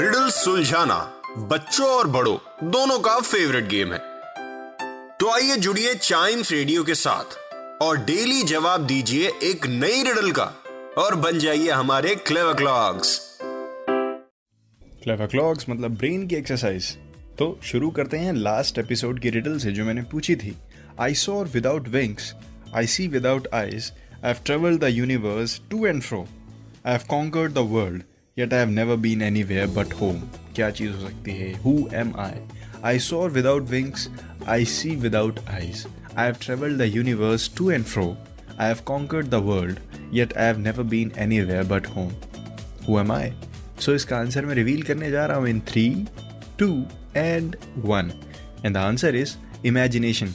[0.00, 3.98] Riddle सुलझाना बच्चों और बड़ों, दोनों का फेवरेट गेम है।
[5.20, 7.24] तो आइए जुड़िए चाइम्स रेडियो के साथ
[7.82, 10.44] और डेली जवाब दीजिए एक नई रिडल का
[10.98, 13.38] और बन जाइए हमारे क्लेवर क्लॉक्स
[15.02, 16.96] क्लेवर क्लॉक्स मतलब ब्रेन की एक्सरसाइज
[17.38, 20.56] तो शुरू करते हैं लास्ट एपिसोड की रिडल से जो मैंने पूछी थी।
[21.00, 22.34] I soar without wings
[22.76, 23.92] I see without eyes
[24.24, 26.28] I have the universe to and fro
[26.86, 28.02] I have conquered the world
[28.40, 30.20] yet I have never been anywhere but home
[30.56, 31.52] क्या चीज़ हो सकती है?
[31.62, 32.40] Who am I
[32.84, 34.08] I soar without wings
[34.48, 35.84] I see without eyes
[36.16, 38.04] I have travelled the universe to and fro
[38.60, 39.78] I have conquered the world
[40.14, 42.10] yet I have never been anywhere but home
[42.88, 43.32] who am I
[43.80, 45.88] so इसका answer मैं reveal करने जा रहा हूँ in three
[46.58, 46.72] two
[47.16, 48.10] and one
[48.64, 49.34] and the answer is
[49.66, 50.34] imagination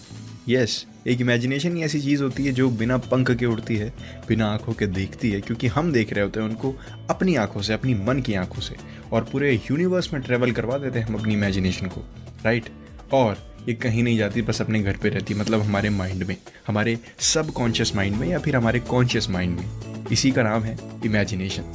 [0.49, 3.93] yes एक imagination ही ऐसी चीज़ होती है जो बिना पंख के उड़ती है,
[4.27, 6.73] बिना आँखों के देखती है, क्योंकि हम देख रहे होते हैं उनको
[7.09, 8.75] अपनी आँखों से, अपनी मन की आँखों से,
[9.11, 12.01] और पूरे यूनिवर्स में ट्रेवल करवा देते हैं हम अपनी इमेजिनेशन को
[12.45, 12.69] राइट
[13.13, 13.37] और
[13.67, 16.35] ये कहीं नहीं जाती, बस अपने घर पे रहती मतलब हमारे माइंड में,
[16.67, 20.77] हमारे सब कॉन्शियस माइंड में या फिर हमारे कॉन्शियस माइंड में। इसी का नाम है
[21.05, 21.73] इमेजिनेशन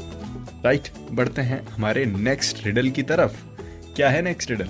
[0.65, 3.37] राइट बढ़ते हैं हमारे नेक्स्ट रिडल की तरफ़।
[3.97, 4.69] क्या है next riddle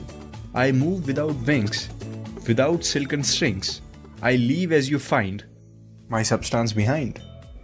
[0.56, 1.88] I move without wings
[2.48, 3.80] without silken strings
[4.24, 5.42] I leave as you find
[6.10, 7.14] my substance behind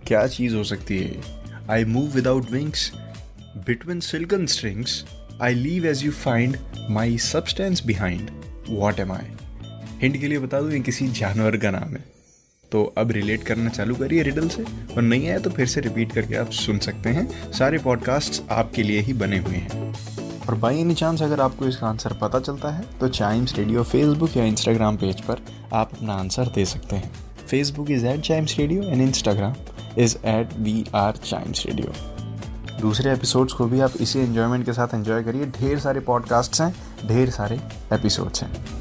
[0.06, 1.20] क्या चीज़ हो सकती है
[1.70, 2.92] I move without wings
[3.66, 5.04] between silken strings
[5.42, 6.56] I leave as you find
[6.90, 8.30] my substance behind
[8.68, 9.26] what am I
[10.02, 12.04] hint के लिए बता दूँ, ये किसी जानवर का नाम है।
[12.72, 16.12] तो अब रिलेट करना चालू करिए रिडल से। और नहीं आया तो फिर से रिपीट
[16.12, 19.94] करके आप सुन सकते हैं। सारे पॉडकास्ट आपके लिए ही बने हुए हैं।
[20.48, 24.36] और बाई एनी चांस अगर आपको इसका आंसर पता चलता है तो चाइम्स रेडियो फेसबुक
[24.36, 25.42] या इंस्टाग्राम पेज पर
[25.74, 27.10] आप अपना आंसर दे सकते हैं।
[27.46, 29.54] Facebook is at Chimes radio and Instagram
[29.98, 31.92] is at we are Chimes radio
[32.80, 36.74] दूसरे एपिसोड्स को भी आप इसी एन्जॉयमेंट के साथ एंजॉय करिए। ढेर सारे पॉडकास्ट्स हैं,
[37.06, 37.60] ढेर सारे
[37.92, 38.75] एपिसोड्स हैं।